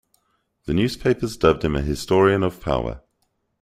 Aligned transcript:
The 0.65 0.73
newspapers 0.73 1.37
dubbed 1.37 1.63
him 1.63 1.75
a 1.75 1.83
historian 1.83 2.41
of 2.41 2.59
power. 2.59 3.03